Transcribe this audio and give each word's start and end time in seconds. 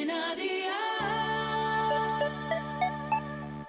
Cadena 0.00 0.34
Dial. 0.34 0.76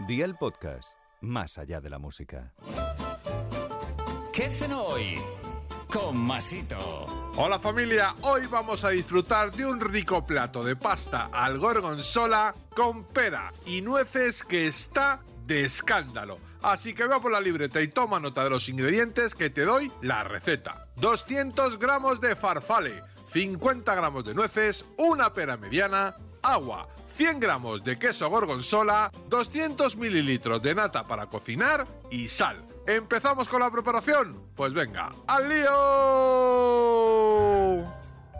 Día 0.07 0.25
el 0.25 0.35
podcast, 0.35 0.93
más 1.19 1.57
allá 1.57 1.81
de 1.81 1.89
la 1.89 1.99
música. 1.99 2.53
¿Qué 4.31 4.43
cenó 4.43 4.81
hoy? 4.83 5.19
Con 5.91 6.17
Masito. 6.17 6.77
Hola 7.35 7.59
familia, 7.59 8.15
hoy 8.21 8.47
vamos 8.47 8.85
a 8.85 8.91
disfrutar 8.91 9.51
de 9.51 9.65
un 9.65 9.81
rico 9.81 10.25
plato 10.25 10.63
de 10.63 10.77
pasta 10.77 11.29
al 11.33 11.59
gorgonzola 11.59 12.55
con 12.75 13.03
pera 13.05 13.51
y 13.65 13.81
nueces 13.81 14.43
que 14.43 14.67
está 14.67 15.21
de 15.45 15.65
escándalo. 15.65 16.39
Así 16.61 16.93
que 16.93 17.07
ve 17.07 17.19
por 17.19 17.33
la 17.33 17.41
libreta 17.41 17.81
y 17.81 17.89
toma 17.89 18.21
nota 18.21 18.45
de 18.45 18.51
los 18.51 18.69
ingredientes 18.69 19.35
que 19.35 19.49
te 19.49 19.65
doy 19.65 19.91
la 20.01 20.23
receta. 20.23 20.87
200 20.95 21.77
gramos 21.77 22.21
de 22.21 22.37
farfale, 22.37 23.01
50 23.31 23.95
gramos 23.95 24.25
de 24.25 24.33
nueces, 24.33 24.85
una 24.97 25.31
pera 25.31 25.55
mediana, 25.55 26.17
agua, 26.41 26.89
100 27.15 27.39
gramos 27.39 27.81
de 27.81 27.97
queso 27.97 28.29
gorgonzola, 28.29 29.09
200 29.29 29.95
mililitros 29.95 30.61
de 30.61 30.75
nata 30.75 31.07
para 31.07 31.27
cocinar 31.27 31.87
y 32.09 32.27
sal. 32.27 32.61
¿Empezamos 32.85 33.47
con 33.47 33.61
la 33.61 33.71
preparación? 33.71 34.49
Pues 34.53 34.73
venga, 34.73 35.13
¡al 35.27 35.47
lío! 35.47 35.71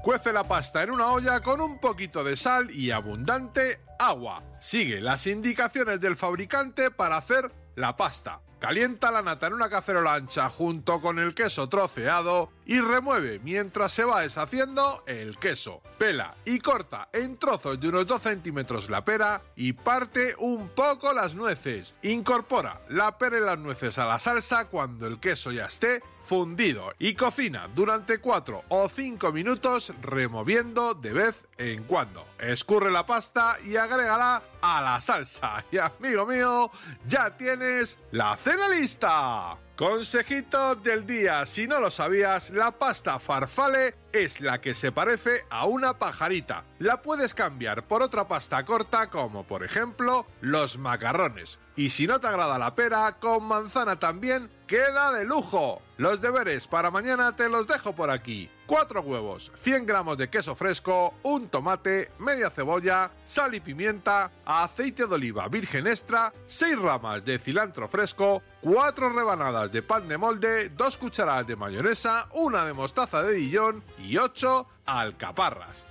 Cuece 0.04 0.34
la 0.34 0.46
pasta 0.46 0.84
en 0.84 0.92
una 0.92 1.08
olla 1.08 1.40
con 1.40 1.62
un 1.62 1.80
poquito 1.80 2.26
de 2.26 2.36
sal 2.36 2.70
y 2.72 2.92
abundante 2.92 3.80
agua. 3.98 4.44
Sigue 4.60 5.00
las 5.00 5.26
indicaciones 5.26 6.02
del 6.02 6.18
fabricante 6.18 6.92
para 6.92 7.16
hacer 7.16 7.50
la 7.76 7.96
pasta. 7.96 8.42
Calienta 8.62 9.10
la 9.10 9.24
nata 9.24 9.48
en 9.48 9.54
una 9.54 9.72
cacerola 9.72 10.14
ancha 10.14 10.48
junto 10.48 11.02
con 11.02 11.18
el 11.18 11.34
queso 11.34 11.68
troceado 11.68 12.52
y 12.68 12.80
remueve 12.80 13.40
mientras 13.40 13.92
se 13.92 14.04
va 14.04 14.22
deshaciendo 14.22 15.04
el 15.08 15.40
queso. 15.40 15.82
Pela 15.98 16.36
y 16.46 16.60
corta 16.60 17.10
en 17.12 17.38
trozos 17.38 17.80
de 17.80 17.90
unos 17.90 18.06
2 18.06 18.22
centímetros 18.22 18.88
la 18.92 19.04
pera 19.04 19.42
y 19.56 19.74
parte 19.74 20.36
un 20.38 20.70
poco 20.70 21.12
las 21.12 21.34
nueces. 21.34 21.96
Incorpora 22.04 22.82
la 22.90 23.18
pera 23.18 23.40
y 23.40 23.42
las 23.42 23.58
nueces 23.58 23.98
a 23.98 24.06
la 24.06 24.20
salsa 24.20 24.66
cuando 24.66 25.08
el 25.08 25.20
queso 25.20 25.52
ya 25.52 25.66
esté 25.66 26.04
fundido 26.22 26.94
y 27.00 27.16
cocina 27.16 27.68
durante 27.74 28.20
4 28.20 28.66
o 28.70 28.88
5 28.88 29.32
minutos 29.32 29.92
removiendo 30.04 30.94
de 30.94 31.14
vez 31.14 31.48
en 31.58 31.84
cuando. 31.86 32.28
Escurre 32.38 32.92
la 32.92 33.08
pasta 33.08 33.58
y 33.66 33.78
agrégala 33.78 34.44
a 34.62 34.82
la 34.82 35.02
salsa. 35.02 35.64
Y 35.72 35.78
amigo 35.78 36.26
mío, 36.26 36.70
ya 37.06 37.36
tienes 37.38 38.00
la 38.12 38.36
cena 38.36 38.68
lista. 38.70 39.58
Consejito 39.76 40.76
del 40.76 41.08
día, 41.08 41.44
si 41.48 41.66
no 41.66 41.80
lo 41.80 41.90
sabías, 41.90 42.52
la 42.52 42.72
pasta 42.72 43.18
farfale 43.18 43.96
es 44.12 44.40
la 44.40 44.62
que 44.62 44.76
se 44.76 44.92
parece 44.92 45.44
a 45.50 45.66
una 45.66 45.98
pajarita. 45.98 46.66
La 46.78 47.02
puedes 47.02 47.34
cambiar 47.34 47.88
por 47.88 48.04
otra 48.04 48.28
pasta 48.28 48.64
corta 48.64 49.10
como 49.10 49.44
por 49.48 49.64
ejemplo 49.64 50.28
los 50.40 50.78
macarrones. 50.78 51.60
Y 51.76 51.90
si 51.90 52.06
no 52.06 52.20
te 52.20 52.28
agrada 52.28 52.60
la 52.60 52.76
pera, 52.76 53.18
con 53.20 53.44
manzana 53.46 53.98
también 53.98 54.52
queda 54.68 55.12
de 55.14 55.26
lujo. 55.26 55.82
Los 55.98 56.22
deberes 56.22 56.68
para 56.68 56.92
mañana 56.92 57.36
te 57.36 57.50
los 57.50 57.66
dejo 57.66 57.96
por 57.96 58.12
aquí. 58.12 58.52
4 58.72 59.02
huevos, 59.02 59.52
100 59.54 59.86
gramos 59.86 60.18
de 60.18 60.30
queso 60.30 60.56
fresco, 60.56 61.16
un 61.24 61.50
tomate, 61.50 62.10
media 62.20 62.50
cebolla, 62.50 63.12
sal 63.26 63.54
y 63.54 63.60
pimienta, 63.60 64.32
aceite 64.46 65.08
de 65.08 65.14
oliva 65.14 65.50
virgen 65.50 65.88
extra, 65.88 66.32
6 66.46 66.80
ramas 66.80 67.26
de 67.26 67.38
cilantro 67.38 67.90
fresco, 67.90 68.42
4 68.62 69.10
rebanadas 69.10 69.74
de 69.74 69.82
pan 69.82 70.08
de 70.08 70.18
molde, 70.18 70.70
2 70.70 70.98
cucharadas 70.98 71.48
de 71.48 71.58
mayonesa, 71.58 72.30
una 72.32 72.64
de 72.64 72.72
mostaza 72.72 73.22
de 73.24 73.34
Dijon 73.34 73.84
y 74.00 74.16
8 74.16 74.66
alcaparras. 74.86 75.91